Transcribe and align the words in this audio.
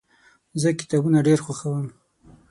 زه 0.61 0.69
کتابونه 0.79 1.19
ډیر 1.27 1.39
خوښوم. 1.45 1.87